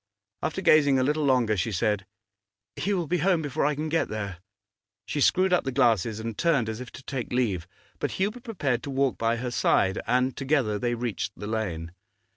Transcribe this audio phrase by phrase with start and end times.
[0.41, 2.07] After gazing a little longer, she said
[2.75, 4.37] 'He will be home before I can get there.'
[5.05, 7.67] She screwed up the glasses and turned as if to take leave.
[7.99, 11.91] But Hubert prepared to walk by her side, and together they reached the lane.